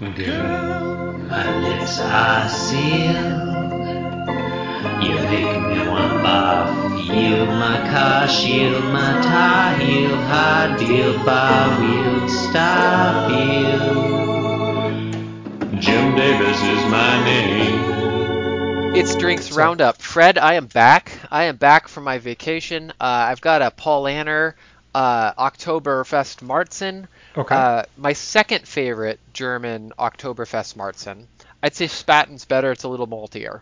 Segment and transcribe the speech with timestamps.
[0.00, 3.12] Girl, my lips are sealed.
[5.02, 6.22] You make me want
[7.06, 13.76] feel my car shield, my tie heel, high deal, bar wheel, stop you.
[15.78, 18.94] Jim Davis is my name.
[18.96, 20.00] It's Drinks Roundup.
[20.00, 21.12] Fred, I am back.
[21.30, 22.90] I am back from my vacation.
[22.92, 22.94] Uh,
[23.28, 24.54] I've got a Paulaner
[24.94, 27.06] uh, Oktoberfest Marzen.
[27.36, 27.54] Okay.
[27.54, 31.26] Uh, my second favorite German Oktoberfest Marzen.
[31.62, 32.72] I'd say Spaten's better.
[32.72, 33.60] It's a little maltier.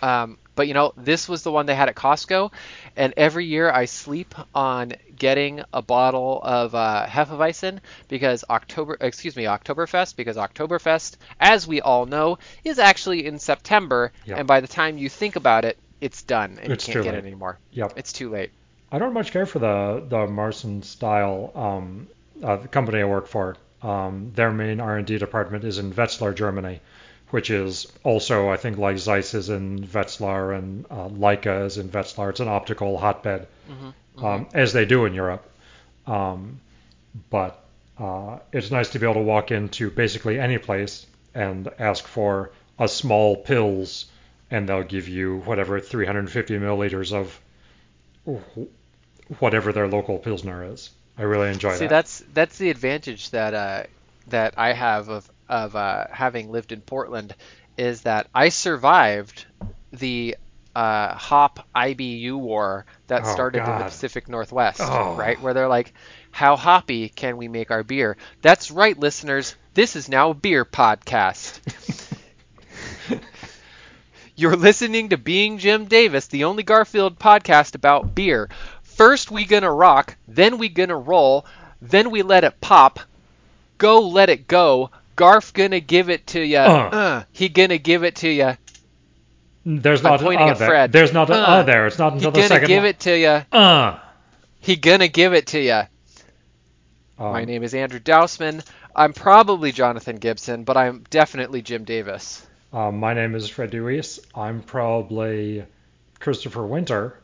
[0.00, 2.52] Um, but you know, this was the one they had at Costco,
[2.96, 7.78] and every year I sleep on getting a bottle of uh, Hefeweizen
[8.08, 14.12] because October, excuse me, Oktoberfest because Oktoberfest, as we all know, is actually in September,
[14.26, 14.38] Yep.
[14.38, 17.14] and by the time you think about it, it's done and It's you can't get
[17.14, 17.18] late.
[17.24, 17.58] it anymore.
[17.70, 17.92] Yep.
[17.96, 18.50] It's too late.
[18.92, 21.50] I don't much care for the the Marzen style.
[21.54, 22.08] Um,
[22.44, 26.80] uh, the company I work for, um, their main R&D department is in Wetzlar, Germany,
[27.30, 31.88] which is also I think like Zeiss is in Wetzlar and uh, Leica is in
[31.88, 32.30] Wetzlar.
[32.30, 33.46] It's an optical hotbed,
[34.18, 35.48] Um, as they do in Europe.
[36.06, 36.60] Um,
[37.30, 37.64] but
[37.98, 42.50] uh, it's nice to be able to walk into basically any place and ask for
[42.78, 44.04] a small pils,
[44.50, 47.40] and they'll give you whatever 350 milliliters of
[49.38, 50.90] whatever their local pilsner is.
[51.18, 51.88] I really enjoy See, that.
[51.90, 53.82] that's that's the advantage that uh,
[54.28, 57.34] that I have of of uh, having lived in Portland
[57.76, 59.44] is that I survived
[59.92, 60.36] the
[60.74, 65.14] uh, hop IBU war that Oh, started in the Pacific Northwest, Oh.
[65.16, 65.40] right?
[65.40, 65.92] Where they're like,
[66.30, 69.54] "How hoppy can we make our beer?" That's right, listeners.
[69.74, 71.60] This is now a beer podcast.
[74.34, 78.48] You're listening to Being Jim Davis, the only Garfield podcast about beer.
[78.96, 81.46] First we gonna rock, then we gonna roll,
[81.80, 83.00] then we let it pop.
[83.78, 84.90] Go let it go.
[85.16, 86.62] Garf gonna give it to ya.
[86.64, 86.96] Uh.
[86.96, 88.54] Uh, he gonna give it to ya.
[89.64, 90.56] There's I'm not an uh at.
[90.58, 90.92] Fred.
[90.92, 91.42] There's not an Uh.
[91.42, 91.86] uh, there.
[91.86, 92.86] It's not He until the gonna give one.
[92.86, 93.42] it to ya.
[93.52, 93.98] Uh.
[94.60, 95.84] He gonna give it to ya.
[97.18, 98.64] Um, My name is Andrew Dousman.
[98.94, 102.44] I'm probably Jonathan Gibson, but I'm definitely Jim Davis.
[102.72, 104.18] um, my name is Fred Deweese.
[104.34, 105.64] I'm probably
[106.20, 107.18] Christopher Winter,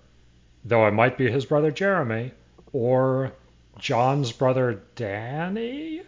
[0.65, 2.33] though I might be his brother Jeremy
[2.73, 3.33] or
[3.79, 6.03] John's brother Danny.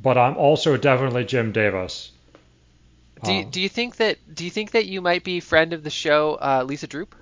[0.00, 2.10] But I'm also definitely Jim Davis.
[3.24, 5.72] Do you, Um, do you think that do you think that you might be friend
[5.72, 7.14] of the show, uh, Lisa Droop?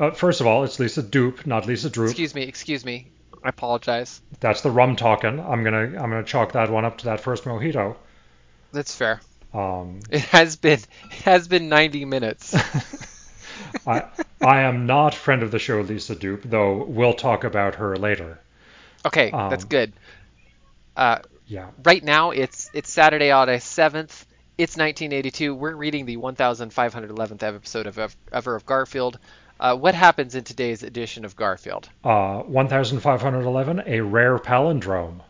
[0.00, 2.10] Uh, first of all, it's Lisa Dupe, not Lisa Droop.
[2.10, 3.08] Excuse me, excuse me.
[3.44, 4.20] I apologize.
[4.40, 5.38] That's the rum talking.
[5.38, 7.96] I'm gonna I'm gonna chalk that one up to that first mojito.
[8.72, 9.20] That's fair.
[9.54, 12.54] Um, It has been it has been 90 minutes.
[13.86, 14.04] I
[14.42, 18.40] I am not friend of the show Lisa Dupe, though we'll talk about her later.
[19.04, 19.92] Okay, that's Um, good.
[20.96, 21.70] Uh, Yeah.
[21.84, 24.26] right now it's it's Saturday, August 7th.
[24.58, 25.54] It's 1982.
[25.54, 29.18] We're reading the 1511th episode of Ever of Garfield.
[29.58, 31.88] Uh, what happens in today's edition of Garfield?
[32.04, 35.20] Uh, 1511, a rare palindrome.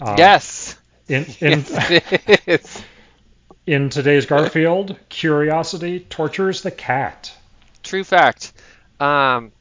[0.00, 0.76] Uh, yes.
[1.08, 2.84] In in yes, it is.
[3.66, 7.32] In today's Garfield, curiosity tortures the cat.
[7.82, 8.52] True fact.
[8.98, 9.52] Um,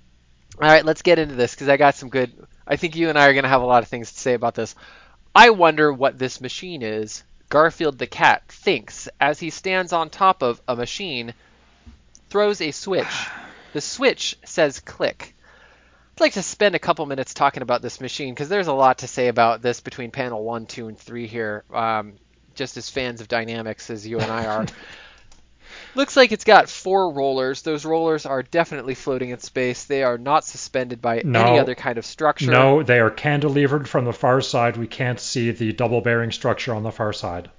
[0.59, 2.31] all right, let's get into this because I got some good.
[2.65, 4.33] I think you and I are going to have a lot of things to say
[4.33, 4.75] about this.
[5.35, 7.23] I wonder what this machine is.
[7.49, 11.33] Garfield the cat thinks as he stands on top of a machine,
[12.29, 13.27] throws a switch.
[13.73, 15.35] The switch says click.
[16.15, 18.99] I'd like to spend a couple minutes talking about this machine because there's a lot
[18.99, 21.63] to say about this between panel one, two, and three here.
[21.73, 22.13] Um,
[22.55, 24.65] just as fans of dynamics as you and I are.
[25.95, 27.63] Looks like it's got four rollers.
[27.63, 29.85] Those rollers are definitely floating in space.
[29.85, 31.41] They are not suspended by No.
[31.41, 32.49] any other kind of structure.
[32.49, 34.77] No, they are cantilevered from the far side.
[34.77, 37.49] We can't see the double bearing structure on the far side.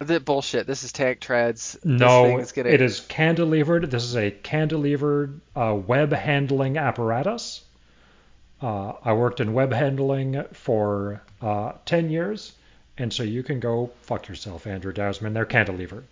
[0.00, 0.66] The bullshit.
[0.66, 1.78] This is tank treads.
[1.82, 2.68] No, is gonna...
[2.68, 3.90] it is cantilevered.
[3.90, 7.62] This is a cantilevered uh, web handling apparatus.
[8.60, 12.52] Uh, I worked in web handling for uh, 10 years,
[12.98, 15.34] and so you can go fuck yourself, Andrew Dousman.
[15.34, 16.04] They're cantilevered.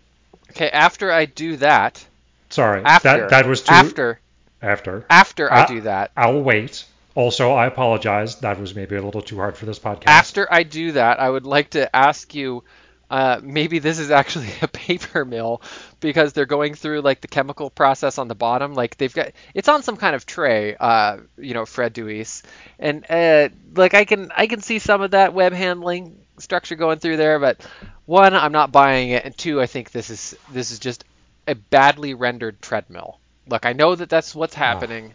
[0.51, 2.05] Okay, after I do that,
[2.51, 4.21] Sorry, after that that was too after
[4.63, 5.05] after.
[5.11, 6.85] after I Uh, do that, I'll wait.
[7.15, 8.41] Also, I apologize.
[8.41, 10.05] That was maybe a little too hard for this podcast.
[10.07, 12.65] after I do that, I would like to ask you.
[13.09, 15.63] Uh, maybe this is actually a paper mill
[16.01, 18.75] because they're going through like the chemical process on the bottom.
[18.75, 20.75] Like they've got it's on some kind of tray.
[20.75, 22.43] Uh, you know, Fred Deweese,
[22.81, 26.99] and uh, like I can I can see some of that web handling structure going
[26.99, 27.39] through there.
[27.39, 27.61] But
[28.05, 31.05] one, I'm not buying it, and two, I think this is this is just
[31.47, 33.19] a badly rendered treadmill.
[33.49, 34.59] Look, I know that that's what's ah.
[34.59, 35.15] happening.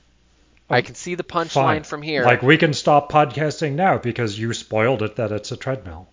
[0.69, 2.23] I can see the punchline from here.
[2.23, 6.07] Like we can stop podcasting now because you spoiled it that it's a treadmill.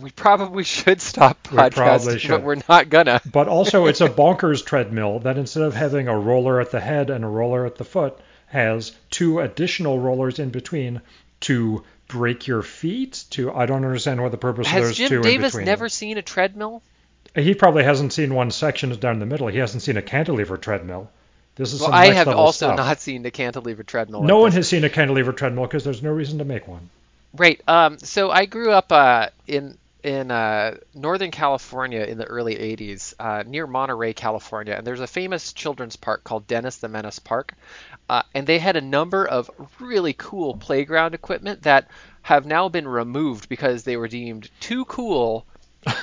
[0.00, 2.30] we probably should stop We podcasting, should.
[2.30, 3.20] but we're not gonna.
[3.32, 7.10] But also, it's a bonkers treadmill that instead of having a roller at the head
[7.10, 11.00] and a roller at the foot, has two additional rollers in between
[11.40, 13.24] to break your feet.
[13.30, 16.18] To I don't understand what the purpose of those two Jim in Davis never seen
[16.18, 16.82] a treadmill?
[17.34, 19.48] He probably hasn't seen one section down the middle.
[19.48, 21.10] He hasn't seen a cantilever treadmill.
[21.54, 22.76] This is Well, I have also stuff.
[22.76, 24.22] not seen the cantilever treadmill.
[24.22, 24.56] No like one this.
[24.56, 26.90] has seen a cantilever treadmill because there's no reason to make one.
[27.34, 27.60] Right.
[27.66, 27.98] Um.
[27.98, 33.44] So I grew up uh, in in uh, Northern California in the early '80s, uh,
[33.46, 37.54] near Monterey, California, and there's a famous children's park called Dennis the Menace Park,
[38.08, 41.88] uh, and they had a number of really cool playground equipment that
[42.22, 45.46] have now been removed because they were deemed too cool.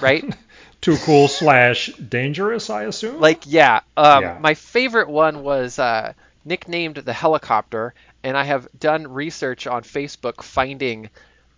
[0.02, 0.26] Right.
[0.82, 3.20] Too cool slash dangerous, I assume.
[3.20, 3.82] Like, yeah.
[3.98, 4.38] Um, Yeah.
[4.40, 6.14] My favorite one was uh,
[6.46, 7.94] nicknamed the helicopter,
[8.24, 11.10] and I have done research on Facebook finding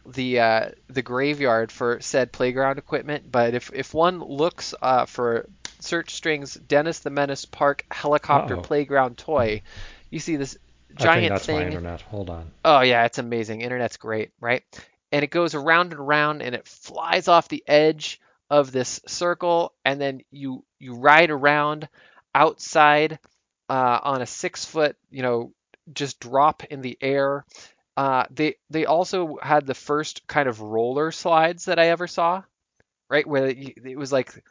[0.05, 3.31] the uh, the graveyard for said playground equipment.
[3.31, 5.47] But if if one looks uh, for
[5.79, 8.61] search strings Dennis the Menace Park helicopter Uh-oh.
[8.61, 9.61] playground toy,
[10.09, 10.57] you see this
[10.95, 11.67] giant I think that's my thing.
[11.67, 12.01] internet.
[12.01, 12.51] Hold on.
[12.63, 13.61] Oh yeah, it's amazing.
[13.61, 14.63] Internet's great, right?
[15.11, 18.19] And it goes around and around and it flies off the edge
[18.49, 21.87] of this circle and then you you ride around
[22.33, 23.19] outside
[23.69, 25.53] uh, on a six foot, you know,
[25.93, 27.45] just drop in the air.
[27.97, 32.43] Uh, they they also had the first kind of roller slides that I ever saw,
[33.09, 33.27] right?
[33.27, 34.43] Where it, was like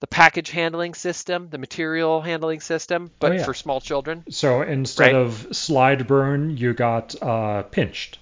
[0.00, 3.44] the package handling system, the material handling system, but yeah.
[3.44, 4.24] for small children.
[4.30, 5.14] So instead Right.
[5.14, 8.18] of slide burn, you got uh, pinched.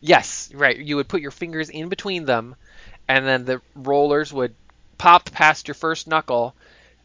[0.00, 0.76] Yes, right.
[0.76, 2.56] You would put your fingers in between them,
[3.06, 4.54] and then the rollers would
[4.98, 6.56] pop past your first knuckle,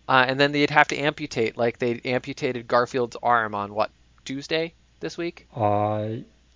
[0.08, 3.92] uh, and then they'd have to amputate, like they amputated Garfield's arm on what
[4.26, 5.48] Tuesday this week.
[5.56, 6.08] Uh,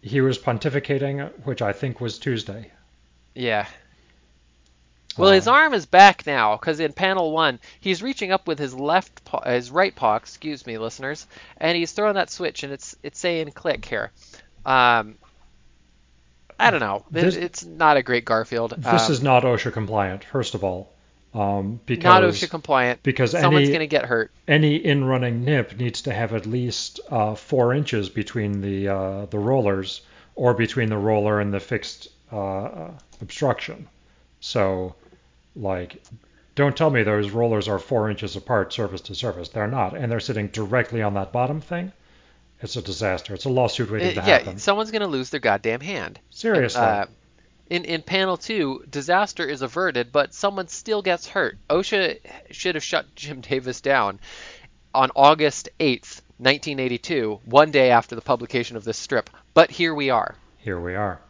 [0.01, 2.71] he was pontificating, which I think was Tuesday.
[3.35, 3.65] Yeah.
[5.17, 8.57] Well, his Uh, arm is back now because in panel one, he's reaching up with
[8.59, 11.27] his left, paw, his right paw, excuse me, listeners,
[11.57, 14.11] and he's throwing that switch, and it's it's saying click here.
[14.65, 15.15] Um,
[16.59, 17.03] I don't know.
[17.11, 18.73] This- it's not a great Garfield.
[18.77, 20.93] This Um, is not OSHA compliant, first of all,
[21.33, 23.03] um, because not OSHA compliant.
[23.03, 24.31] because Someone's gonna get hurt.
[24.47, 29.39] any in-running nip needs to have at least uh, four inches between the uh, the
[29.39, 30.01] rollers
[30.35, 32.89] or between the roller and the fixed uh,
[33.21, 33.87] obstruction.
[34.39, 34.95] So,
[35.55, 36.03] like,
[36.55, 39.49] don't tell me those rollers are four inches apart, surface to surface.
[39.49, 41.91] They're not, and they're sitting directly on that bottom thing.
[42.61, 43.33] It's a disaster.
[43.33, 44.57] It's a lawsuit waiting Uh, to yeah, happen.
[44.59, 46.19] someone's gonna lose their goddamn hand.
[46.29, 46.81] Seriously.
[46.81, 47.05] Uh,
[47.71, 51.57] in in panel two, disaster is averted, but someone still gets hurt.
[51.69, 52.19] OSHA
[52.51, 54.19] should have shut Jim Davis down
[54.93, 59.29] on August 8th, 1982, one day after the publication of this strip.
[59.53, 60.35] But here we are.
[60.57, 61.21] Here we are.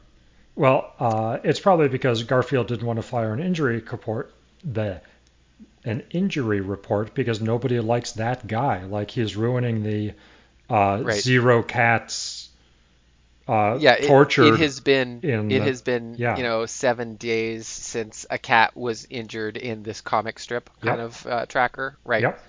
[0.55, 4.33] Well, uh, it's probably because Garfield didn't want to fire an injury report,
[4.63, 4.99] the
[5.85, 8.83] an injury report, because nobody likes that guy.
[8.85, 10.13] Like he's ruining the
[10.71, 11.21] uh, Right.
[11.21, 12.49] zero cats
[13.51, 14.53] uh, Yeah, it, tortured.
[14.53, 16.37] it has been it the- has been yeah.
[16.37, 21.05] you know seven days since a cat was injured in this comic strip kind Yep.
[21.07, 22.21] of uh, tracker, right?
[22.23, 22.39] Yep.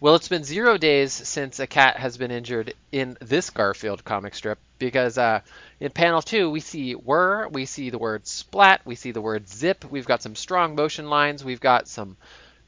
[0.00, 4.34] Well, it's been zero days since a cat has been injured in this Garfield comic
[4.36, 5.40] strip because uh,
[5.80, 9.48] in panel two we see whir, we see the word splat, we see the word
[9.48, 12.16] zip, we've got some strong motion lines, we've got some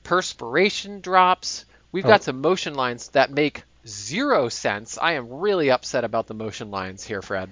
[0.03, 2.09] perspiration drops, we've Oh.
[2.09, 4.99] got some motion lines that make zero sense.
[5.01, 7.51] I am really upset about the motion lines here, Fred.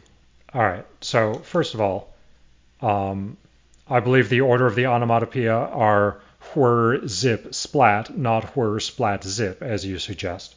[0.52, 0.86] All right.
[1.00, 2.12] So first of all,
[2.80, 3.36] um,
[3.88, 6.20] I believe the order of the onomatopoeia are
[6.54, 10.54] whir, zip, splat, not whir, splat, zip, as you suggest.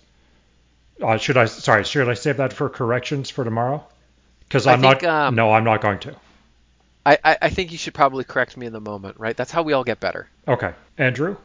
[1.01, 1.45] Uh, should I?
[1.45, 3.83] Sorry, should I save that for corrections for tomorrow?
[4.47, 5.27] Because I'm think, not.
[5.27, 6.15] um, no, I'm not going to.
[7.05, 9.35] I, I, I think you should probably correct me in the moment, right?
[9.35, 10.29] That's how we all get better.
[10.47, 11.37] Okay, Andrew.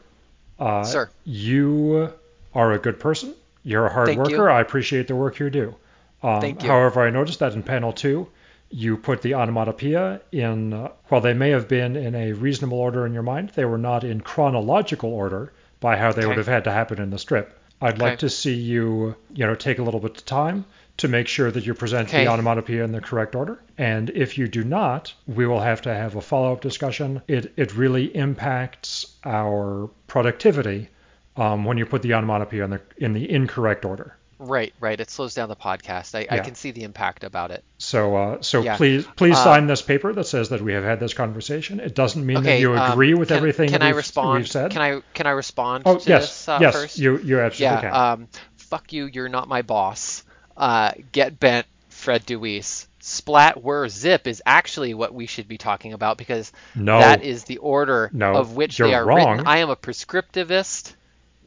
[0.59, 1.09] Uh, Sir.
[1.23, 2.13] You
[2.53, 3.33] are a good person.
[3.67, 4.31] You're a hard Thank worker.
[4.31, 4.43] you.
[4.43, 5.75] I appreciate the work you do.
[6.23, 6.69] Um, Thank you.
[6.69, 8.27] However, I noticed that in panel two,
[8.69, 13.05] you put the onomatopoeia in, uh, while they may have been in a reasonable order
[13.05, 16.27] in your mind, they were not in chronological order by how they Okay.
[16.27, 17.59] would have had to happen in the strip.
[17.81, 18.03] I'd Okay.
[18.03, 20.63] like to see you, you know, take a little bit of time
[20.97, 22.23] to make sure that you present Okay.
[22.23, 23.59] the onomatopoeia in the correct order.
[23.77, 27.21] And if you do not, we will have to have a follow-up discussion.
[27.27, 30.89] It it really impacts our productivity
[31.37, 34.15] um, when you put the onomatopoeia in the in the incorrect order.
[34.39, 34.99] Right, right.
[34.99, 36.13] It slows down the podcast.
[36.13, 37.63] I, I can see the impact about it.
[37.79, 38.77] So, uh, so Yeah.
[38.77, 41.79] please, please Uh, sign this paper that says that we have had this conversation.
[41.79, 42.59] It doesn't mean that Okay.
[42.61, 44.37] you um, agree with can, everything Can that I we've, respond?
[44.37, 44.69] we've said.
[44.69, 46.99] Can I can I respond oh, to yes, this uh, yes, first?
[46.99, 47.81] you you absolutely yeah.
[47.81, 47.93] can.
[47.95, 48.27] Um,
[48.57, 49.05] fuck you.
[49.11, 50.23] You're not my boss.
[50.55, 52.85] Uh, get bent, Fred Deweese.
[52.99, 56.99] splat whir zip is actually what we should be talking about because No.
[56.99, 59.37] that is the order No, of which they are wrong.
[59.37, 59.47] written.
[59.47, 60.93] I am a prescriptivist,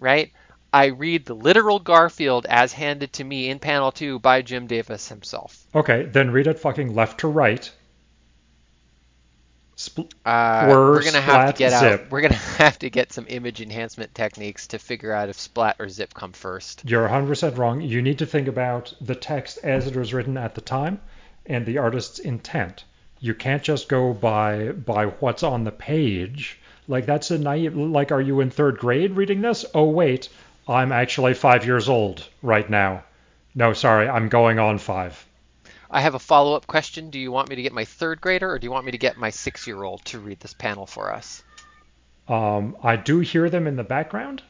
[0.01, 0.33] right?
[0.73, 5.09] I read the literal Garfield as handed to me in panel two by Jim Davis
[5.09, 5.65] himself.
[5.75, 7.71] Okay, then read it fucking left to right.
[9.77, 11.81] Spl- Uh, we're gonna have to get out.
[11.81, 12.07] zip.
[12.11, 15.89] We're gonna have to get some image enhancement techniques to figure out if splat or
[15.89, 16.83] zip come first.
[16.85, 17.81] You're 100% wrong.
[17.81, 21.01] You need to think about the text as it was written at the time
[21.47, 22.85] and the artist's intent.
[23.21, 26.60] You can't just go by by what's on the page.
[26.89, 29.65] Like that's a naive like are you in 3rd grade reading this?
[29.75, 30.29] Oh wait,
[30.69, 33.05] I'm actually 5 years old right now.
[33.55, 35.27] No, sorry, I'm going on 5.
[35.91, 37.11] I have a follow-up question.
[37.11, 38.99] Do you want me to get my third grader or do you want me to
[38.99, 41.43] get my six-year-old to read this panel for us?
[42.29, 44.43] Um, I do hear them in the background.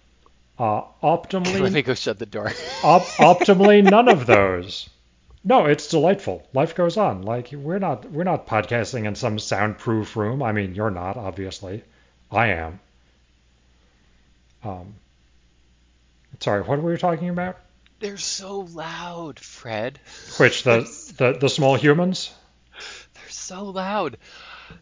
[0.59, 2.53] Uh, optimally, Let me go shut the door.
[2.85, 4.91] op- optimally none of those.
[5.43, 6.47] No, it's delightful.
[6.53, 7.23] Life goes on.
[7.23, 10.43] Like we're not we're not podcasting in some soundproof room.
[10.43, 11.83] I mean, you're not obviously.
[12.31, 12.81] I am.
[14.63, 14.95] Um.
[16.41, 17.59] Sorry, what were we talking about?
[17.99, 19.99] They're so loud, Fred.
[20.39, 20.81] Which the
[21.17, 22.33] the, the small humans?
[23.15, 24.17] They're so loud.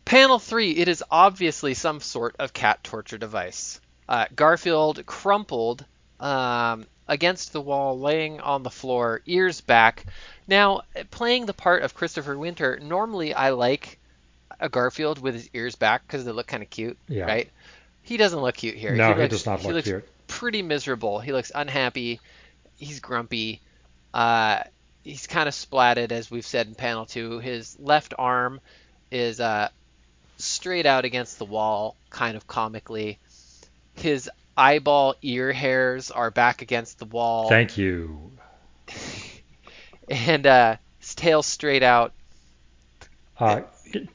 [0.05, 0.73] Panel three.
[0.73, 3.81] It is obviously some sort of cat torture device.
[4.09, 5.85] Uh, Garfield crumpled
[6.21, 10.05] um, against the wall, laying on the floor, ears back.
[10.47, 13.99] Now, playing the part of Christopher Winter, normally I like
[14.61, 17.25] a Garfield with his ears back because they look kind of cute, Yeah.
[17.25, 17.51] right?
[18.03, 18.95] He doesn't look cute here.
[18.95, 20.09] No, he looks, does not look looks cute.
[20.27, 21.21] Pretty miserable.
[21.21, 22.21] He looks unhappy.
[22.77, 23.61] He's grumpy.
[24.15, 24.63] Uh,
[25.05, 27.39] he's kind of splatted, as we've said in panel two.
[27.39, 28.61] His left arm
[29.11, 29.69] is uh,
[30.39, 33.19] straight out against the wall, kind of comically.
[33.95, 38.33] His eyeball ear hairs are back against the wall, Thank you.
[40.09, 42.13] and uh, his tail straight out.
[43.39, 43.63] Uh,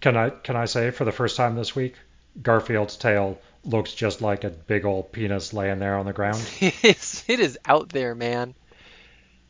[0.01, 1.96] can I can I say for the first time this week,
[2.42, 6.44] Garfield's tail looks just like a big old penis laying there on the ground.
[6.62, 8.56] It is, it is out there, man.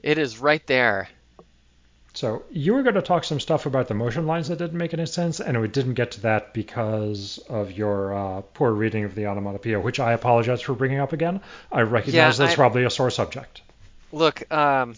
[0.01, 1.09] It is right there.
[2.15, 4.93] So you were going to talk some stuff about the motion lines that didn't make
[4.93, 9.15] any sense, and we didn't get to that because of your uh, poor reading of
[9.15, 11.41] the onomatopoeia, which I apologize for bringing up again.
[11.71, 13.61] I recognize Yeah, that's I- probably a sore subject.
[14.11, 14.93] Look, um,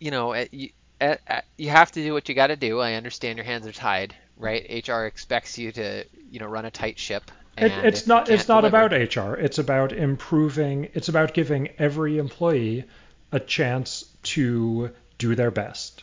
[0.00, 2.80] you know, you, uh, uh, you have to do what you got to do.
[2.80, 4.86] I understand your hands are tied, right?
[4.86, 7.30] HR expects you to, you know, run a tight ship.
[7.58, 8.28] It, it's not.
[8.28, 9.34] It's can't deliver- about HR.
[9.34, 10.88] It's about improving.
[10.94, 12.84] It's about giving every employee
[13.32, 16.02] a chance to do their best.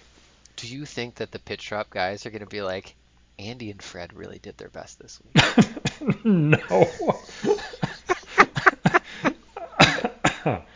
[0.55, 2.95] Do you think that the Pitch Drop guys are going to be like,
[3.39, 6.23] Andy and Fred really did their best this week?
[6.23, 6.87] no.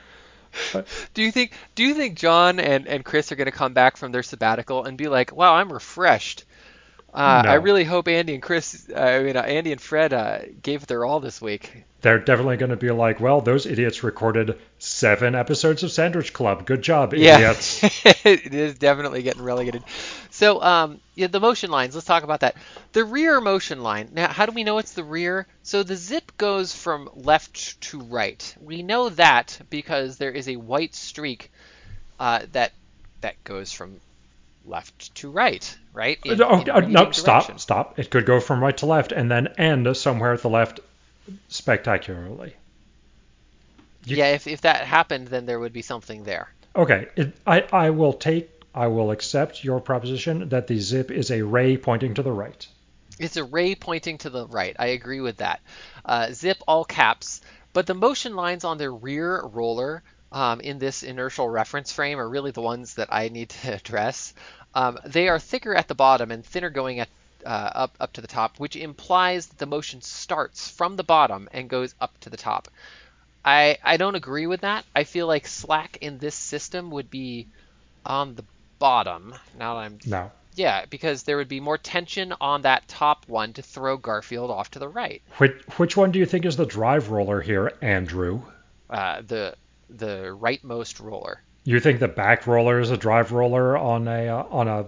[1.13, 3.97] do you think Do you think John and, and Chris are going to come back
[3.97, 6.45] from their sabbatical and be like, "Wow, I'm refreshed.
[7.13, 7.51] Uh, No.
[7.51, 10.83] I really hope Andy and Chris, uh, I mean uh, Andy and Fred, uh, gave
[10.83, 14.59] it their all this week." They're definitely going to be like, well, those idiots recorded
[14.77, 16.65] seven episodes of Sandwich Club.
[16.65, 17.83] Good job, Yeah, idiots.
[18.23, 19.83] it is definitely getting relegated.
[20.37, 21.95] So, um, yeah, the motion lines.
[21.95, 22.57] Let's talk about that.
[22.93, 24.09] The rear motion line.
[24.11, 25.47] Now, how do we know it's the rear?
[25.63, 28.55] So the zip goes from left to right.
[28.61, 31.51] We know that because there is a white streak
[32.19, 32.71] uh, that
[33.21, 33.99] that goes from
[34.63, 35.75] left to right.
[35.91, 36.19] Right.
[36.23, 37.57] In- oh, in uh, no, stop, direction.
[37.57, 37.97] stop.
[37.97, 40.81] It could go from right to left and then end somewhere at the left
[41.47, 42.53] spectacularly.
[44.05, 46.49] You- Yeah, if if that happened, then there would be something there.
[46.75, 51.31] Okay, it, I, I will take, I will accept your proposition that the zip is
[51.31, 52.67] a ray pointing to the right.
[53.19, 54.75] It's a ray pointing to the right.
[54.77, 55.61] I agree with that.
[56.05, 57.41] Uh, zip all caps,
[57.73, 62.29] but the motion lines on the rear roller um, in this inertial reference frame are
[62.29, 64.33] really the ones that I need to address.
[64.75, 67.09] Um, they are thicker at the bottom and thinner going at
[67.45, 71.47] uh, up up to the top, which implies that the motion starts from the bottom
[71.51, 72.67] and goes up to the top.
[73.45, 74.85] I I don't agree with that.
[74.95, 77.47] I feel like slack in this system would be
[78.05, 78.43] on the
[78.79, 79.33] bottom.
[79.57, 80.31] Now that I'm No.
[80.55, 84.71] yeah, because there would be more tension on that top one to throw Garfield off
[84.71, 85.21] to the right.
[85.37, 88.41] Which, which one do you think is the drive roller here, Andrew?
[88.89, 89.55] Uh, the
[89.89, 91.41] the rightmost roller.
[91.63, 94.85] You think the back roller is a drive roller on a uh, on a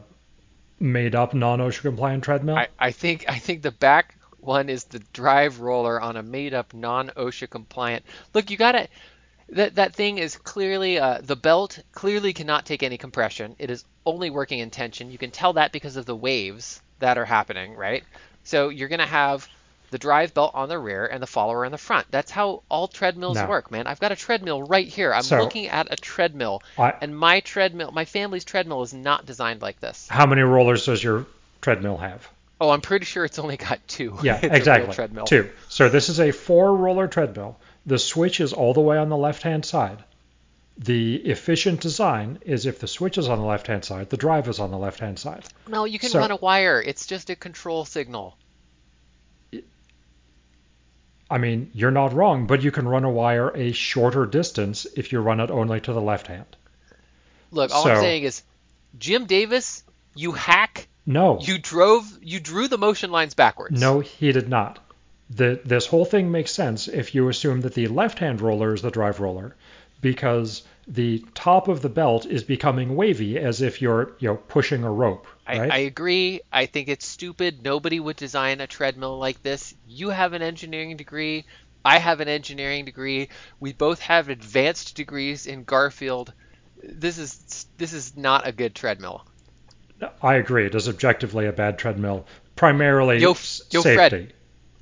[0.79, 2.55] made up non OSHA compliant treadmill?
[2.57, 6.53] I, I think I think the back one is the drive roller on a made
[6.53, 8.05] up non OSHA compliant.
[8.33, 8.87] Look, you gotta
[9.53, 13.55] that that thing is clearly uh, the belt clearly cannot take any compression.
[13.59, 15.11] It is only working in tension.
[15.11, 18.03] You can tell that because of the waves that are happening, right?
[18.43, 19.47] So you're gonna have
[19.91, 22.05] the drive belt on the rear and the follower in the front.
[22.11, 23.47] That's how all treadmills No.
[23.47, 23.87] work, man.
[23.87, 25.11] I've got a treadmill right here.
[25.13, 29.25] I'm So- looking at a treadmill, I- and my treadmill, my family's treadmill is not
[29.25, 30.07] designed like this.
[30.09, 31.25] How many rollers does your
[31.61, 32.27] treadmill have?
[32.61, 34.17] Oh, I'm pretty sure it's only got two.
[34.21, 34.93] Yeah, It's a real exactly.
[34.93, 35.25] treadmill.
[35.25, 35.49] Two.
[35.69, 37.57] So this is a four roller treadmill.
[37.85, 40.03] The switch is all the way on the left hand side.
[40.77, 44.47] The efficient design is if the switch is on the left hand side, the drive
[44.47, 45.43] is on the left hand side.
[45.67, 46.81] No, you can So- run a wire.
[46.81, 48.37] It's just a control signal.
[51.31, 55.11] I mean, you're not wrong, but you can run a wire a shorter distance if
[55.11, 56.45] you run it only to the left hand.
[57.51, 58.41] Look, all I'm saying is,
[58.97, 59.83] Jim Davis,
[60.15, 60.87] you hack.
[61.05, 61.39] No.
[61.41, 62.05] You drove.
[62.21, 63.79] You drew the motion lines backwards.
[63.79, 64.79] No, he did not.
[65.29, 68.89] The, this whole thing makes sense if you assume that the left-hand roller is the
[68.89, 69.55] drive roller,
[70.01, 74.83] because the top of the belt is becoming wavy as if you're you know pushing
[74.83, 75.71] a rope, I, right?
[75.71, 76.41] I agree.
[76.51, 77.63] I think it's stupid.
[77.63, 79.75] Nobody would design a treadmill like this.
[79.87, 81.45] You have an engineering degree.
[81.85, 83.29] I have an engineering degree.
[83.59, 86.33] We both have advanced degrees in Garfield.
[86.81, 89.25] This is this is not a good treadmill.
[90.21, 90.65] I agree.
[90.65, 93.35] It is objectively a bad treadmill, primarily Yo-
[93.69, 94.33] yo, Fred.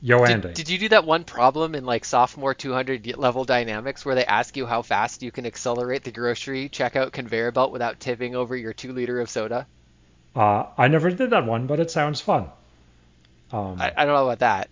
[0.01, 0.47] Yo, Andy.
[0.49, 4.25] Did, did you do that one problem in like sophomore 200 level dynamics where they
[4.25, 8.55] ask you how fast you can accelerate the grocery checkout conveyor belt without tipping over
[8.55, 9.67] your two liter of soda?
[10.35, 12.49] uh, I never did that one, but it sounds fun.
[13.51, 14.69] Um, I, I don't know about that.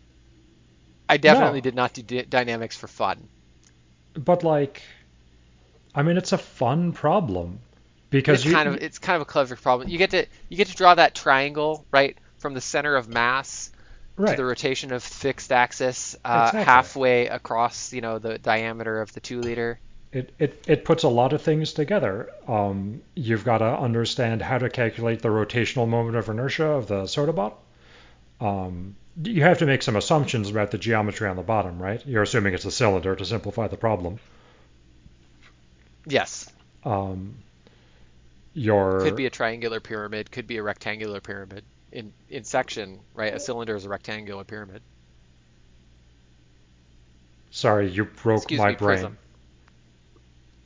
[1.09, 1.61] I definitely No.
[1.61, 3.31] did not do d- dynamics for fun.
[4.13, 4.81] but like,
[5.95, 7.59] I mean, it's a fun problem
[8.09, 9.89] because it's you kind of it's kind of a clever problem.
[9.89, 13.71] You get to you get to draw that triangle right from the center of mass
[14.17, 14.31] right.
[14.31, 16.63] to the rotation of fixed axis uh, Exactly.
[16.63, 19.79] halfway across you know the diameter of the two liter.
[20.11, 22.29] It, it, it puts a lot of things together.
[22.47, 27.05] Um, you've got to understand how to calculate the rotational moment of inertia of the
[27.07, 27.61] soda bottle.
[28.39, 32.05] Um, you have to make some assumptions about the geometry on the bottom, right?
[32.05, 34.19] You're assuming it's a cylinder to simplify the problem.
[36.05, 36.51] Yes,
[36.83, 37.43] Um,
[38.53, 41.65] your could be a triangular pyramid, could be a rectangular pyramid.
[41.95, 43.33] In in section, right?
[43.33, 44.81] A cylinder is a rectangular pyramid.
[47.51, 48.97] sorry, you broke Excuse my me, brain.
[48.97, 49.17] prism.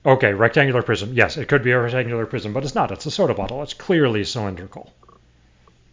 [0.06, 1.14] Okay, rectangular prism.
[1.14, 2.92] Yes, it could be a rectangular prism, but it's not.
[2.92, 3.62] It's a soda bottle.
[3.62, 4.92] It's clearly cylindrical.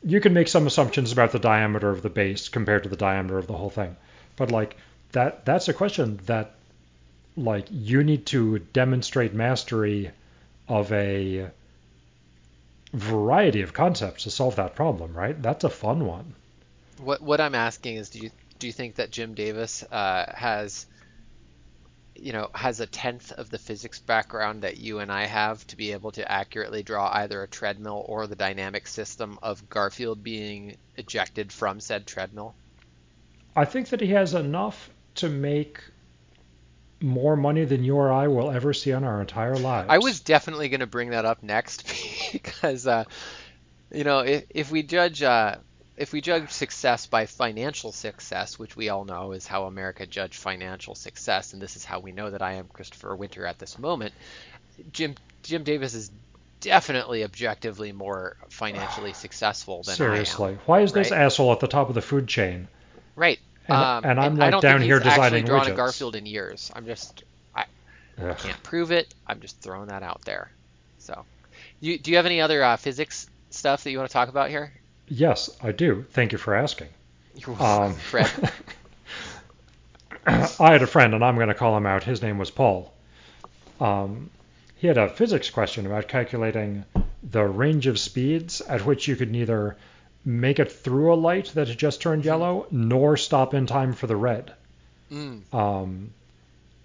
[0.03, 3.37] You can make some assumptions about the diameter of the base compared to the diameter
[3.39, 3.97] of the whole thing.
[4.37, 4.77] But like
[5.13, 6.55] that that's a question that
[7.37, 10.13] like you need to demonstrate mastery
[10.69, 11.51] of a
[12.97, 15.41] variety of concepts to solve that problem, right?
[15.41, 16.35] That's a fun one.
[16.99, 20.87] What what I'm asking is, do you do you think that Jim Davis uh, has,
[22.15, 25.77] you know, has a tenth of the physics background that you and I have to
[25.77, 30.79] be able to accurately draw either a treadmill or the dynamic system of Garfield being
[30.97, 32.55] ejected from said treadmill?
[33.55, 35.83] I think that he has enough to make
[37.01, 39.89] more money than you or I will ever see on our entire lives.
[39.91, 41.93] I was definitely going to bring that up next
[42.33, 43.05] because, uh,
[43.93, 45.57] you know, if, if we judge uh,
[45.97, 50.37] if we judge success by financial success, which we all know is how America judge
[50.37, 53.79] financial success, and this is how we know that I am Christopher Winter at this
[53.79, 54.13] moment,
[54.93, 56.11] Jim Jim Davis is
[56.61, 59.97] definitely objectively more financially successful than I am.
[59.97, 62.69] Seriously, why is this asshole at the top of the food chain?
[63.15, 63.39] Right.
[63.69, 65.71] And- um, and I'm, I like, don't down think here he's actually designing drawn a
[65.71, 65.77] widgets.
[65.77, 66.71] Garfield in years.
[66.75, 67.25] I'm just
[67.55, 67.65] I
[68.23, 68.39] Ugh.
[68.39, 69.13] can't prove it.
[69.27, 70.51] I'm just throwing that out there.
[70.99, 71.25] So,
[71.81, 74.51] you do you have any other uh, physics stuff that you want to talk about
[74.51, 74.73] here?
[75.09, 76.05] Yes, I do.
[76.13, 76.89] Thank you for asking.
[77.37, 78.31] You're Um, Fred.
[80.27, 82.03] I had a friend, and I'm going to call him out.
[82.03, 82.93] His name was Paul.
[83.81, 84.31] Um,
[84.77, 86.85] he had a physics question about calculating
[87.23, 89.77] the range of speeds at which you could neither
[90.27, 94.09] make it through a light that had just turned yellow, nor stop in time for
[94.09, 94.53] the red.
[95.11, 95.55] Mm.
[95.55, 96.11] Um,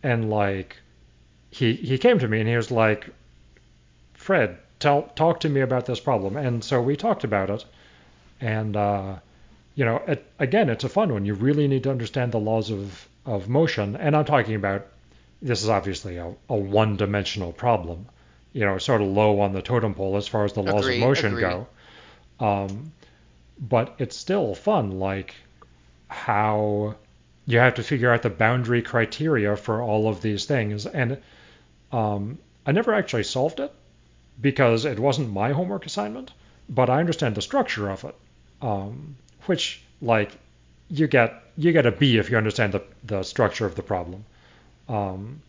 [0.03, 0.77] and like,
[1.49, 3.09] he he came to me and he was like,
[4.13, 6.37] Fred, tell talk to me about this problem.
[6.37, 7.65] And so we talked about it.
[8.39, 9.15] And uh,
[9.75, 11.25] you know, it, again, it's a fun one.
[11.25, 13.95] You really need to understand the laws of of motion.
[13.95, 14.85] And I'm talking about
[15.41, 18.05] this is obviously a, a one-dimensional problem.
[18.53, 20.95] You know, sort of low on the totem pole as far as the laws Agree,
[20.95, 21.41] of motion agree.
[21.41, 21.67] go.
[22.39, 22.91] Um,
[23.61, 25.35] but it's still fun, like
[26.07, 26.95] how
[27.45, 30.85] you have to figure out the boundary criteria for all of these things.
[30.85, 31.17] And
[31.91, 33.71] um, I never actually solved it
[34.39, 36.31] because it wasn't my homework assignment,
[36.69, 38.15] but I understand the structure of it,
[38.61, 40.31] um, which like
[40.89, 44.25] you get you get a B if you understand the the structure of the problem.
[44.89, 45.41] Um,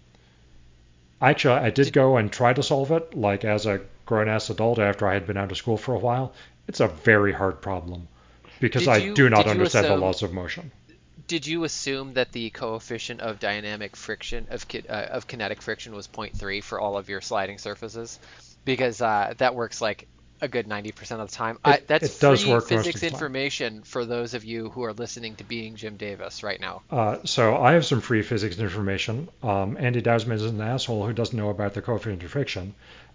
[1.21, 4.79] actually, I did go and try to solve it like as a grown ass adult
[4.79, 6.33] after I had been out of school for a while.
[6.69, 8.09] It's a very hard problem
[8.61, 10.71] because I do not understand the laws of motion.
[11.27, 16.09] did you assume that the coefficient of dynamic friction of uh, of kinetic friction was
[16.09, 18.19] 0.3 for all of your sliding surfaces?
[18.65, 20.07] Because uh, that works like
[20.43, 21.59] a good 90% of the time.
[21.65, 25.37] I, that's it does free work physics information for those of you who are listening
[25.37, 26.83] to Being Jim Davis right now.
[26.91, 29.29] Uh, so I have some free physics information.
[29.43, 32.75] Um, Andy Dousman is an asshole who doesn't know about the coefficient of friction,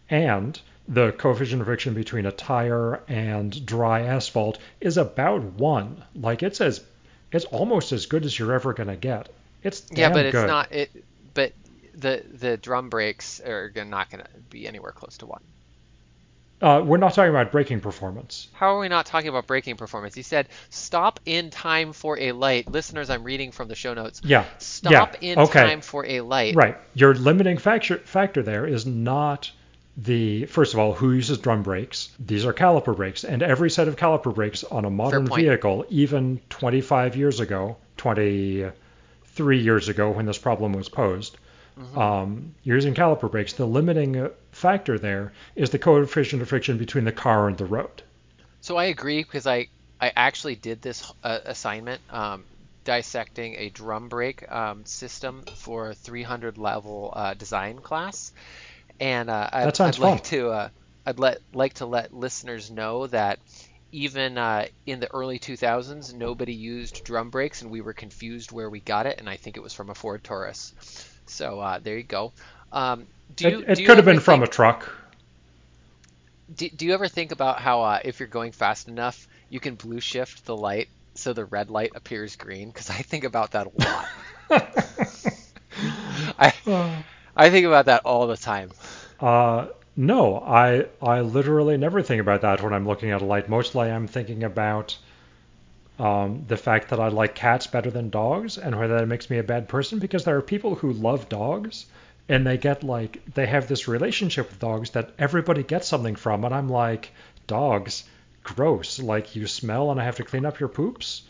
[0.09, 6.03] and the coefficient of friction between a tire and dry asphalt is about one.
[6.15, 6.83] Like it's as,
[7.31, 9.29] it's almost as good as you're ever gonna get.
[9.63, 10.47] It's yeah, but it's good.
[10.47, 10.91] not it.
[11.33, 11.53] But
[11.93, 15.41] the the drum brakes are not going to be anywhere close to one.
[16.59, 18.47] Uh, we're not talking about braking performance.
[18.53, 20.15] How are we not talking about braking performance?
[20.15, 24.21] He said, "Stop in time for a light." Listeners, I'm reading from the show notes.
[24.23, 24.45] Yeah.
[24.57, 25.31] Stop yeah.
[25.31, 25.67] in okay.
[25.67, 26.55] time for a light.
[26.55, 26.77] Right.
[26.95, 29.51] Your limiting factor factor there is not
[29.97, 32.09] the first of all who uses drum brakes.
[32.19, 36.39] These are caliper brakes, and every set of caliper brakes on a modern vehicle, even
[36.49, 41.37] 25 years ago, 23 years ago when this problem was posed,
[41.79, 41.99] Mm-hmm.
[41.99, 43.53] um, you're using caliper brakes.
[43.53, 48.01] The limiting factor there is the coefficient of friction between the car and the road.
[48.61, 49.67] So I agree because I
[50.01, 52.45] I actually did this uh, assignment um,
[52.83, 58.33] dissecting a drum brake um, system for a 300 level uh, design class,
[58.99, 60.31] and uh, I'd, I'd like fun.
[60.31, 60.69] to uh,
[61.05, 63.39] I'd let like to let listeners know that
[63.91, 68.69] even uh, in the early 2000s, nobody used drum brakes, and we were confused where
[68.69, 70.73] we got it, and I think it was from a Ford Taurus.
[71.25, 72.33] So uh, there you go.
[72.71, 74.91] Um, do you, it it do you could have been from a truck.
[76.53, 79.75] do, do you ever think about how uh, if you're going fast enough, you can
[79.75, 82.67] blue shift the light so the red light appears green?
[82.69, 84.07] Because I think about that a lot.
[86.39, 87.03] I
[87.37, 88.71] I think about that all the time.
[89.19, 93.47] Uh, no, I I literally never think about that when I'm looking at a light.
[93.49, 94.97] Mostly, I'm thinking about
[95.99, 99.37] um, the fact that I like cats better than dogs, and whether that makes me
[99.37, 99.99] a bad person.
[99.99, 101.85] Because there are people who love dogs,
[102.27, 106.43] and they get like they have this relationship with dogs that everybody gets something from,
[106.43, 107.11] and I'm like,
[107.47, 108.03] dogs,
[108.43, 108.99] gross.
[108.99, 111.23] Like you smell, and I have to clean up your poops.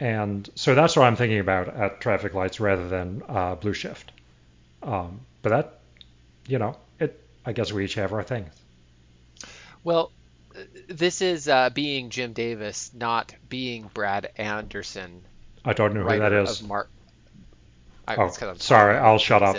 [0.00, 4.12] And so that's what I'm thinking about at traffic lights rather than uh, blue shift.
[4.82, 5.78] Um, but that
[6.46, 7.18] you know, it.
[7.44, 8.52] I guess we each have our things.
[9.84, 10.12] Well,
[10.88, 15.22] this is uh, being Jim Davis, not being Brad Anderson,
[15.64, 16.62] I don't know who that is.
[16.62, 16.88] Mark.
[18.06, 19.56] I, Oh, it's 'cause I'm sorry, I'll shut up.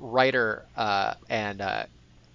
[0.00, 1.84] Writer uh, and uh,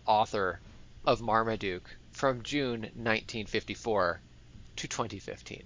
[0.05, 0.59] author
[1.05, 4.19] of Marmaduke from June 1954
[4.77, 5.63] to 2015.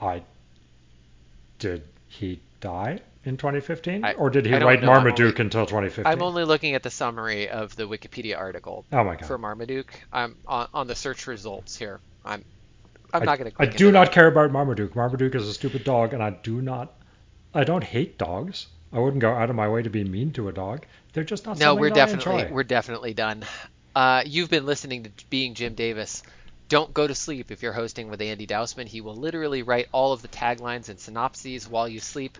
[0.00, 0.22] I
[1.58, 6.10] did he die in 2015, I- or did he write know, Marmaduke only- until 2015?
[6.10, 9.26] I'm only looking at the summary of the Wikipedia article oh my god!
[9.26, 9.92] for Marmaduke.
[10.12, 12.00] I'm on, on the search results here.
[12.24, 12.44] I'm
[13.12, 13.56] I'm I, not going to.
[13.58, 14.94] I do not care about Marmaduke.
[14.94, 16.94] Marmaduke is a stupid dog, and I do not.
[17.52, 18.68] I don't hate dogs.
[18.92, 20.84] I wouldn't go out of my way to be mean to a dog.
[21.12, 23.44] They're just not No, we're that definitely we're definitely done.
[23.94, 26.22] Uh, you've been listening to Being Jim Davis.
[26.68, 28.86] Don't go to sleep if you're hosting with Andy Dousman.
[28.86, 32.38] He will literally write all of the taglines and synopses while you sleep.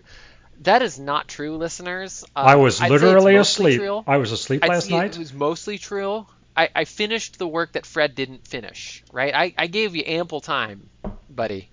[0.61, 2.23] That is not true, listeners.
[2.35, 3.79] Um, I was I'd say it's literally asleep.
[3.79, 4.03] true.
[4.05, 5.15] I was asleep I'd last night.
[5.15, 6.25] It was mostly true.
[6.55, 9.03] I, I finished the work that Fred didn't finish.
[9.11, 9.33] Right?
[9.33, 10.89] I, I gave you ample time,
[11.29, 11.69] buddy.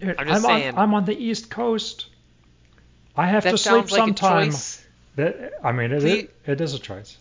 [0.00, 0.78] Dude, I'm just on, saying.
[0.78, 2.06] I'm on the East Coast.
[3.16, 4.42] I have That to sleep sounds like sometime.
[4.42, 4.86] a choice.
[5.16, 7.16] That I mean, it, Please- it is a choice.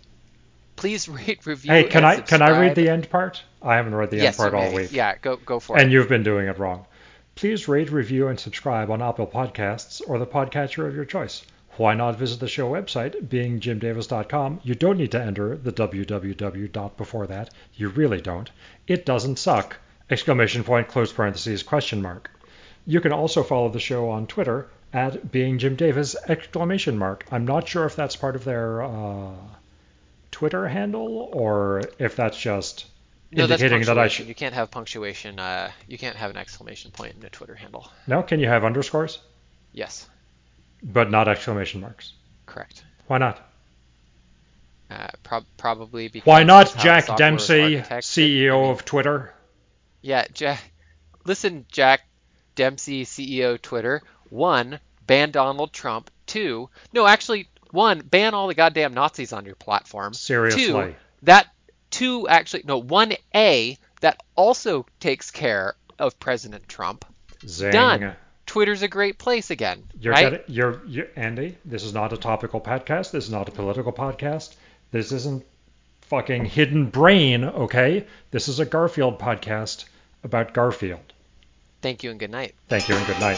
[0.75, 1.71] Please rate, review.
[1.71, 3.43] Hey, can and I can I read the end part?
[3.61, 4.83] I haven't read the yes, end part you all may.
[4.83, 4.93] week.
[4.93, 5.83] Yeah, go go for and it.
[5.83, 6.85] And you've been doing it wrong.
[7.39, 11.45] Please rate, review, and subscribe on Apple Podcasts or the podcatcher of your choice.
[11.77, 14.59] Why not visit the show website, beingjimdavis.com?
[14.61, 17.53] You don't need to enter the www dot before that.
[17.75, 18.51] You really don't.
[18.87, 19.77] It doesn't suck!
[20.09, 22.29] Exclamation point, close parentheses, question mark.
[22.85, 27.25] You can also follow the show on Twitter at beingjimdavis, exclamation mark.
[27.31, 29.31] I'm not sure if that's part of their uh,
[30.31, 32.87] Twitter handle or if that's just
[33.31, 34.27] No, indicating that I should.
[34.27, 35.39] You can't have punctuation.
[35.39, 37.87] Uh, you can't have an exclamation point in a Twitter handle.
[38.07, 39.19] No, can you have underscores?
[39.71, 40.07] Yes,
[40.81, 42.13] but not exclamation marks.
[42.45, 42.83] correct.
[43.07, 43.39] Why not?
[44.89, 47.77] Uh, prob- probably because Why not Jack Dempsey.
[47.81, 49.33] CEO I mean, of Twitter?
[50.01, 50.71] Yeah, Jack.
[51.25, 52.01] Listen, Jack
[52.55, 54.01] Dempsey, CEO Twitter.
[54.31, 56.09] One, ban Donald Trump.
[56.25, 60.13] Two, no, actually, one, ban all the goddamn Nazis on your platform.
[60.13, 60.65] Seriously.
[60.65, 61.47] Two, that
[61.89, 67.05] two actually no one A that also takes care of President Trump.
[67.45, 67.71] Zing.
[67.71, 68.15] Done.
[68.45, 69.83] Twitter's a great place again.
[69.99, 70.31] You're right?
[70.31, 71.57] Getting, you're, you're Andy.
[71.65, 73.11] This is not a topical podcast.
[73.11, 74.55] This is not a political podcast.
[74.91, 75.45] This isn't
[76.01, 77.43] fucking hidden brain.
[77.43, 79.85] Okay, this is a Garfield podcast
[80.23, 81.13] about Garfield.
[81.81, 82.55] Thank you and good night.
[82.67, 83.37] Thank you and good night.